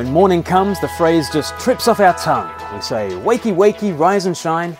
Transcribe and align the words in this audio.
When 0.00 0.12
morning 0.12 0.42
comes, 0.42 0.80
the 0.80 0.88
phrase 0.88 1.28
just 1.28 1.60
trips 1.60 1.86
off 1.86 2.00
our 2.00 2.16
tongue. 2.16 2.50
We 2.74 2.80
say, 2.80 3.10
wakey, 3.22 3.54
wakey, 3.54 3.98
rise 3.98 4.24
and 4.24 4.34
shine. 4.34 4.74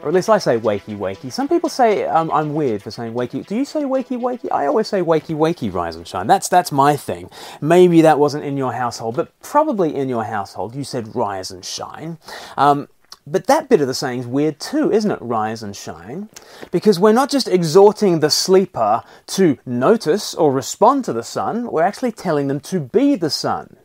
Or 0.00 0.08
at 0.08 0.14
least 0.14 0.30
I 0.30 0.38
say 0.38 0.58
wakey, 0.58 0.96
wakey. 0.96 1.30
Some 1.30 1.48
people 1.48 1.68
say 1.68 2.06
um, 2.06 2.30
I'm 2.30 2.54
weird 2.54 2.82
for 2.82 2.90
saying 2.90 3.12
wakey. 3.12 3.46
Do 3.46 3.54
you 3.54 3.66
say 3.66 3.82
wakey, 3.82 4.18
wakey? 4.18 4.50
I 4.50 4.64
always 4.64 4.88
say 4.88 5.02
wakey, 5.02 5.36
wakey, 5.36 5.70
rise 5.70 5.96
and 5.96 6.08
shine. 6.08 6.26
That's, 6.26 6.48
that's 6.48 6.72
my 6.72 6.96
thing. 6.96 7.28
Maybe 7.60 8.00
that 8.00 8.18
wasn't 8.18 8.46
in 8.46 8.56
your 8.56 8.72
household, 8.72 9.16
but 9.16 9.38
probably 9.42 9.94
in 9.94 10.08
your 10.08 10.24
household 10.24 10.74
you 10.74 10.82
said 10.82 11.14
rise 11.14 11.50
and 11.50 11.62
shine. 11.62 12.16
Um, 12.56 12.88
but 13.26 13.48
that 13.48 13.68
bit 13.68 13.82
of 13.82 13.86
the 13.86 13.92
saying 13.92 14.20
is 14.20 14.26
weird 14.26 14.58
too, 14.58 14.90
isn't 14.90 15.10
it? 15.10 15.20
Rise 15.20 15.62
and 15.62 15.76
shine. 15.76 16.30
Because 16.70 16.98
we're 16.98 17.12
not 17.12 17.28
just 17.28 17.48
exhorting 17.48 18.20
the 18.20 18.30
sleeper 18.30 19.02
to 19.26 19.58
notice 19.66 20.32
or 20.32 20.52
respond 20.52 21.04
to 21.04 21.12
the 21.12 21.22
sun, 21.22 21.70
we're 21.70 21.82
actually 21.82 22.12
telling 22.12 22.48
them 22.48 22.60
to 22.60 22.80
be 22.80 23.14
the 23.14 23.28
sun, 23.28 23.76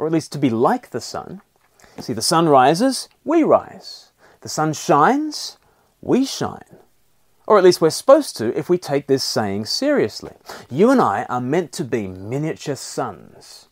or 0.00 0.06
at 0.06 0.12
least 0.12 0.32
to 0.32 0.38
be 0.38 0.48
like 0.48 0.90
the 0.90 1.00
sun. 1.00 1.42
See, 1.98 2.14
the 2.14 2.22
sun 2.22 2.48
rises, 2.48 3.10
we 3.22 3.42
rise. 3.42 4.12
The 4.40 4.48
sun 4.48 4.72
shines, 4.72 5.58
we 6.00 6.24
shine. 6.24 6.78
Or 7.46 7.58
at 7.58 7.64
least 7.64 7.82
we're 7.82 7.90
supposed 7.90 8.34
to 8.38 8.56
if 8.58 8.70
we 8.70 8.78
take 8.78 9.08
this 9.08 9.22
saying 9.22 9.66
seriously. 9.66 10.32
You 10.70 10.90
and 10.90 11.02
I 11.02 11.24
are 11.24 11.42
meant 11.42 11.72
to 11.72 11.84
be 11.84 12.08
miniature 12.08 12.76
suns. 12.76 13.68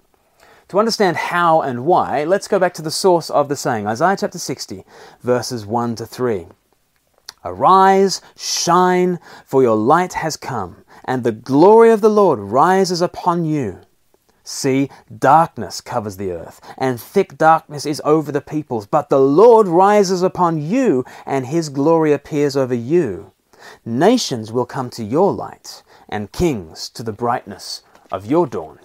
To 0.68 0.78
understand 0.78 1.16
how 1.16 1.62
and 1.62 1.86
why, 1.86 2.24
let's 2.24 2.46
go 2.46 2.58
back 2.58 2.74
to 2.74 2.82
the 2.82 2.90
source 2.90 3.30
of 3.30 3.48
the 3.48 3.56
saying, 3.56 3.86
Isaiah 3.86 4.18
chapter 4.20 4.38
60, 4.38 4.84
verses 5.22 5.64
1 5.64 5.94
to 5.94 6.04
3. 6.04 6.46
Arise, 7.42 8.20
shine, 8.36 9.18
for 9.46 9.62
your 9.62 9.76
light 9.76 10.12
has 10.12 10.36
come, 10.36 10.84
and 11.06 11.24
the 11.24 11.32
glory 11.32 11.90
of 11.90 12.02
the 12.02 12.10
Lord 12.10 12.38
rises 12.38 13.00
upon 13.00 13.46
you. 13.46 13.80
See, 14.50 14.88
darkness 15.14 15.82
covers 15.82 16.16
the 16.16 16.32
earth, 16.32 16.58
and 16.78 16.98
thick 16.98 17.36
darkness 17.36 17.84
is 17.84 18.00
over 18.02 18.32
the 18.32 18.40
peoples, 18.40 18.86
but 18.86 19.10
the 19.10 19.20
Lord 19.20 19.68
rises 19.68 20.22
upon 20.22 20.62
you, 20.62 21.04
and 21.26 21.44
his 21.44 21.68
glory 21.68 22.14
appears 22.14 22.56
over 22.56 22.72
you. 22.72 23.32
Nations 23.84 24.50
will 24.50 24.64
come 24.64 24.88
to 24.88 25.04
your 25.04 25.34
light, 25.34 25.82
and 26.08 26.32
kings 26.32 26.88
to 26.88 27.02
the 27.02 27.12
brightness 27.12 27.82
of 28.10 28.24
your 28.24 28.46
dawn. 28.46 28.78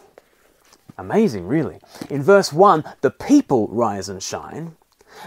Amazing, 0.98 1.48
really. 1.48 1.80
In 2.10 2.22
verse 2.22 2.52
1, 2.52 2.84
the 3.00 3.12
people 3.12 3.70
rise 3.70 4.10
and 4.10 4.22
shine. 4.22 4.76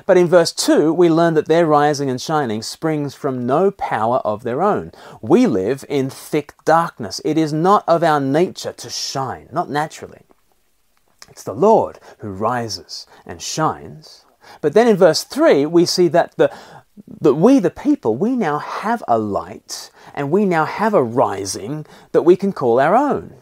But 0.05 0.17
in 0.17 0.27
verse 0.27 0.53
2, 0.53 0.93
we 0.93 1.09
learn 1.09 1.35
that 1.35 1.47
their 1.47 1.67
rising 1.67 2.11
and 2.11 2.21
shining 2.21 2.63
springs 2.63 3.15
from 3.15 3.47
no 3.47 3.71
power 3.71 4.19
of 4.19 4.43
their 4.43 4.63
own. 4.63 4.93
We 5.21 5.47
live 5.47 5.85
in 5.89 6.11
thick 6.11 6.55
darkness. 6.65 7.21
It 7.25 7.39
is 7.39 7.53
not 7.53 7.85
of 7.89 8.03
our 8.03 8.21
nature 8.21 8.73
to 8.73 8.91
shine, 8.91 9.49
not 9.53 9.71
naturally. 9.71 10.23
It's 11.29 11.43
the 11.43 11.55
Lord 11.55 11.99
who 12.19 12.31
rises 12.31 13.07
and 13.25 13.43
shines. 13.43 14.25
But 14.61 14.75
then 14.75 14.89
in 14.89 14.97
verse 14.97 15.25
3, 15.25 15.67
we 15.67 15.87
see 15.87 16.09
that 16.09 16.37
the 16.37 16.51
that 17.21 17.35
we, 17.35 17.59
the 17.59 17.71
people, 17.71 18.17
we 18.17 18.35
now 18.37 18.59
have 18.59 19.03
a 19.07 19.19
light 19.19 19.91
and 20.15 20.31
we 20.31 20.47
now 20.47 20.65
have 20.65 20.95
a 20.95 21.03
rising 21.03 21.85
that 22.13 22.23
we 22.23 22.37
can 22.37 22.53
call 22.53 22.81
our 22.81 22.97
own. 22.97 23.35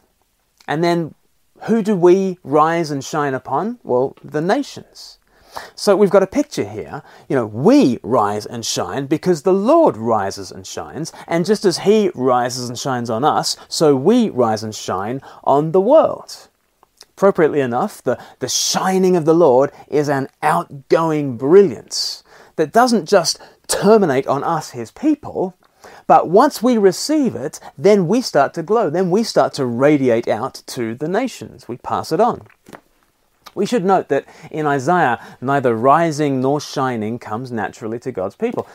And 0.67 0.83
then 0.83 1.15
who 1.63 1.83
do 1.83 1.95
we 1.95 2.39
rise 2.43 2.91
and 2.91 3.05
shine 3.05 3.33
upon? 3.33 3.79
Well, 3.83 4.17
the 4.23 4.41
nations. 4.41 5.19
So 5.75 5.97
we've 5.97 6.11
got 6.11 6.23
a 6.23 6.27
picture 6.27 6.69
here. 6.69 7.03
You 7.29 7.37
know, 7.37 7.47
we 7.47 7.99
rise 8.03 8.47
and 8.47 8.65
shine 8.65 9.07
because 9.07 9.43
the 9.43 9.53
Lord 9.53 9.97
rises 9.97 10.51
and 10.51 10.67
shines, 10.67 11.13
and 11.27 11.45
just 11.45 11.65
as 11.65 11.79
He 11.79 12.11
rises 12.15 12.69
and 12.69 12.79
shines 12.79 13.11
on 13.11 13.25
us, 13.25 13.57
so 13.69 13.97
we 13.97 14.31
rise 14.31 14.63
and 14.63 14.75
shine 14.75 15.21
on 15.43 15.73
the 15.73 15.81
world. 15.81 16.49
Appropriately 17.17 17.61
enough, 17.61 18.03
the, 18.03 18.19
the 18.41 18.49
shining 18.49 19.17
of 19.17 19.25
the 19.25 19.35
Lord 19.35 19.71
is 19.89 20.09
an 20.09 20.29
outgoing 20.43 21.37
brilliance 21.37 22.25
that 22.57 22.73
doesn't 22.73 23.09
just 23.09 23.39
terminate 23.69 24.27
on 24.27 24.43
us, 24.43 24.71
His 24.71 24.91
people, 24.91 25.57
but 26.07 26.29
once 26.29 26.63
we 26.63 26.79
receive 26.79 27.35
it, 27.35 27.61
then 27.79 28.09
we 28.09 28.21
start 28.21 28.55
to 28.55 28.63
glow. 28.63 28.91
Then 28.91 29.11
we 29.11 29.23
start 29.23 29.55
to 29.55 29.67
radiate 29.67 30.29
out 30.29 30.63
to 30.67 30.95
the 30.95 31.09
nations. 31.09 31.69
We 31.69 31.77
pass 31.79 32.13
it 32.13 32.21
on. 32.21 32.47
We 33.55 33.67
should 33.67 33.85
note 33.85 34.09
that 34.09 34.27
in 34.51 34.67
Isaiah, 34.67 35.21
neither 35.41 35.75
rising 35.75 36.41
nor 36.41 36.61
shining 36.61 37.19
comes 37.19 37.53
naturally 37.53 37.99
to 38.01 38.13
God's 38.13 38.37
people. 38.37 38.67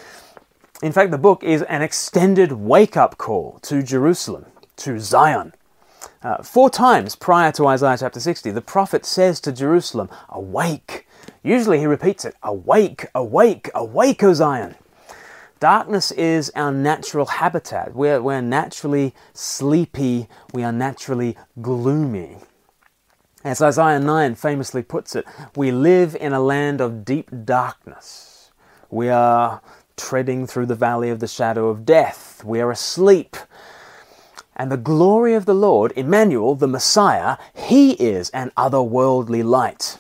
In 0.82 0.92
fact, 0.92 1.12
the 1.12 1.18
book 1.18 1.44
is 1.44 1.62
an 1.64 1.82
extended 1.82 2.54
wake 2.54 2.96
up 2.96 3.18
call 3.18 3.60
to 3.64 3.84
Jerusalem, 3.84 4.46
to 4.78 5.00
Zion. 5.00 5.54
Uh, 6.24 6.42
four 6.42 6.70
times 6.70 7.16
prior 7.16 7.52
to 7.54 7.68
Isaiah 7.68 7.98
chapter 8.00 8.20
60, 8.20 8.52
the 8.52 8.62
prophet 8.62 9.06
says 9.06 9.42
to 9.42 9.52
Jerusalem, 9.52 10.10
Awake. 10.30 11.08
Usually 11.44 11.80
he 11.80 11.86
repeats 11.86 12.26
it, 12.26 12.36
Awake, 12.44 13.08
awake, 13.14 13.70
awake, 13.76 14.24
O 14.24 14.34
Zion. 14.34 14.76
Darkness 15.60 16.12
is 16.12 16.52
our 16.56 16.72
natural 16.72 17.26
habitat. 17.26 17.94
We're, 17.94 18.22
we're 18.22 18.42
naturally 18.42 19.14
sleepy, 19.34 20.30
we 20.54 20.64
are 20.64 20.72
naturally 20.72 21.36
gloomy. 21.62 22.38
As 23.44 23.62
Isaiah 23.62 24.02
9 24.02 24.36
famously 24.36 24.84
puts 24.84 25.16
it, 25.16 25.26
we 25.56 25.72
live 25.72 26.14
in 26.20 26.34
a 26.34 26.42
land 26.42 26.82
of 26.82 27.06
deep 27.06 27.32
darkness. 27.46 28.52
We 28.90 29.08
are 29.08 29.62
treading 29.96 30.46
through 30.46 30.66
the 30.66 30.76
valley 30.76 31.10
of 31.10 31.22
the 31.22 31.28
shadow 31.28 31.70
of 31.70 31.86
death. 31.86 32.44
We 32.44 32.60
are 32.60 32.70
asleep. 32.70 33.38
And 34.58 34.70
the 34.70 34.78
glory 34.78 35.36
of 35.36 35.46
the 35.46 35.56
Lord, 35.56 35.94
Emmanuel, 35.96 36.56
the 36.56 36.68
Messiah, 36.68 37.38
he 37.56 37.92
is 37.94 38.30
an 38.32 38.52
otherworldly 38.58 39.46
light. 39.46 40.00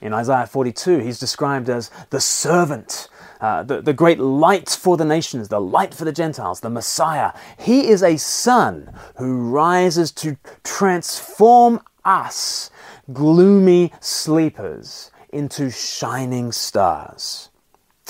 In 0.00 0.12
Isaiah 0.12 0.46
42, 0.46 0.98
he's 0.98 1.18
described 1.18 1.68
as 1.68 1.90
the 2.10 2.20
servant 2.20 3.08
uh, 3.40 3.62
the, 3.62 3.82
the 3.82 3.92
great 3.92 4.18
light 4.18 4.68
for 4.68 4.96
the 4.96 5.04
nations, 5.04 5.48
the 5.48 5.60
light 5.60 5.94
for 5.94 6.04
the 6.04 6.12
Gentiles, 6.12 6.60
the 6.60 6.70
Messiah. 6.70 7.32
He 7.58 7.88
is 7.88 8.02
a 8.02 8.16
sun 8.16 8.92
who 9.16 9.50
rises 9.50 10.12
to 10.12 10.36
transform 10.64 11.80
us, 12.04 12.70
gloomy 13.12 13.92
sleepers, 14.00 15.10
into 15.30 15.70
shining 15.70 16.52
stars. 16.52 17.50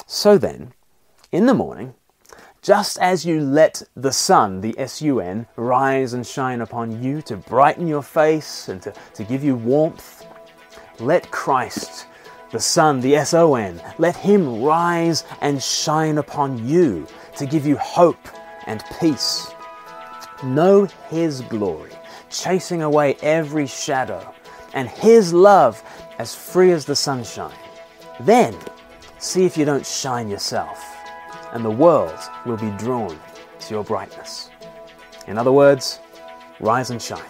So 0.07 0.39
then, 0.39 0.75
in 1.33 1.47
the 1.47 1.55
morning, 1.55 1.95
just 2.63 2.99
as 2.99 3.25
you 3.25 3.41
let 3.41 3.83
the 3.95 4.13
sun, 4.13 4.61
the 4.61 4.75
S 4.79 5.01
U 5.01 5.21
N, 5.21 5.47
rise 5.57 6.13
and 6.13 6.27
shine 6.27 6.61
upon 6.61 7.03
you 7.03 7.23
to 7.23 7.37
brighten 7.37 7.87
your 7.87 8.03
face 8.03 8.69
and 8.69 8.83
to, 8.83 8.93
to 9.15 9.25
give 9.25 9.45
you 9.45 9.55
warmth, 9.55 10.25
let 10.99 11.31
Christ 11.31 12.07
the 12.57 12.63
sun, 12.63 13.03
the 13.03 13.15
S 13.15 13.35
O 13.35 13.55
N, 13.55 13.83
let 13.99 14.17
him 14.17 14.63
rise 14.63 15.25
and 15.43 15.63
shine 15.63 16.17
upon 16.17 16.67
you 16.67 17.07
to 17.37 17.45
give 17.45 17.67
you 17.67 17.77
hope 17.77 18.29
and 18.67 18.83
peace. 18.99 19.53
Know 20.43 20.87
his 21.11 21.43
glory, 21.43 21.93
chasing 22.31 22.81
away 22.81 23.19
every 23.21 23.67
shadow, 23.67 24.33
and 24.73 24.89
his 24.89 25.35
love 25.35 25.83
as 26.19 26.35
free 26.35 26.73
as 26.73 26.87
the 26.87 26.97
sunshine. 26.97 27.59
Then 28.21 28.57
see 29.19 29.45
if 29.45 29.59
you 29.59 29.67
don't 29.67 29.85
shine 29.85 30.31
yourself, 30.31 30.83
and 31.53 31.63
the 31.63 31.71
world 31.71 32.19
will 32.47 32.57
be 32.57 32.71
drawn 32.79 33.21
to 33.61 33.75
your 33.75 33.85
brightness. 33.85 34.49
In 35.27 35.37
other 35.37 35.53
words, 35.53 36.01
rise 36.59 36.89
and 36.89 37.03
shine. 37.03 37.21